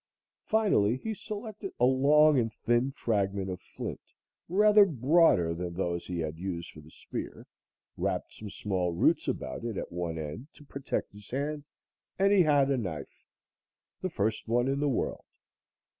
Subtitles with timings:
[0.47, 4.01] Finally, he selected a long and thin fragment of flint,
[4.49, 7.45] rather broader than those he had used for the spear,
[7.97, 11.65] wrapped some small roots about it at one end to protect his hand,
[12.17, 13.27] and he had a knife
[14.01, 15.23] the first one in the world.